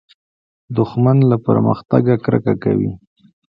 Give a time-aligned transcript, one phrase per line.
[0.77, 2.91] دښمن له پرمختګه کرکه کوي